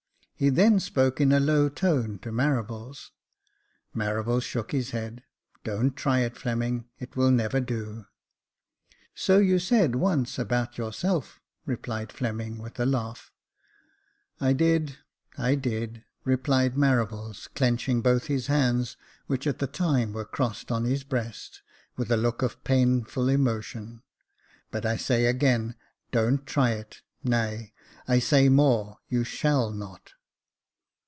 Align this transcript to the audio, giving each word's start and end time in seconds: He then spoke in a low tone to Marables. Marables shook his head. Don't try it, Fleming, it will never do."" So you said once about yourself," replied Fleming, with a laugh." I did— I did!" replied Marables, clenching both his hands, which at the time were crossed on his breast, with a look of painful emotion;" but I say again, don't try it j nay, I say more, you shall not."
He 0.33 0.49
then 0.49 0.79
spoke 0.79 1.21
in 1.21 1.31
a 1.31 1.39
low 1.39 1.69
tone 1.69 2.17
to 2.23 2.31
Marables. 2.31 3.11
Marables 3.95 4.41
shook 4.41 4.71
his 4.71 4.89
head. 4.89 5.23
Don't 5.63 5.95
try 5.95 6.21
it, 6.21 6.35
Fleming, 6.35 6.85
it 6.97 7.15
will 7.15 7.29
never 7.29 7.59
do."" 7.59 8.07
So 9.13 9.37
you 9.37 9.59
said 9.59 9.93
once 9.93 10.39
about 10.39 10.79
yourself," 10.79 11.39
replied 11.67 12.11
Fleming, 12.11 12.57
with 12.57 12.79
a 12.79 12.87
laugh." 12.87 13.31
I 14.41 14.53
did— 14.53 14.97
I 15.37 15.53
did!" 15.53 16.05
replied 16.25 16.73
Marables, 16.73 17.47
clenching 17.53 18.01
both 18.01 18.25
his 18.25 18.47
hands, 18.47 18.97
which 19.27 19.45
at 19.45 19.59
the 19.59 19.67
time 19.67 20.11
were 20.11 20.25
crossed 20.25 20.71
on 20.71 20.85
his 20.85 21.03
breast, 21.03 21.61
with 21.97 22.11
a 22.11 22.17
look 22.17 22.41
of 22.41 22.63
painful 22.63 23.29
emotion;" 23.29 24.01
but 24.71 24.87
I 24.87 24.97
say 24.97 25.27
again, 25.27 25.75
don't 26.11 26.47
try 26.47 26.71
it 26.71 27.03
j 27.23 27.29
nay, 27.29 27.73
I 28.07 28.17
say 28.17 28.49
more, 28.49 28.97
you 29.07 29.23
shall 29.23 29.69
not." 29.69 30.13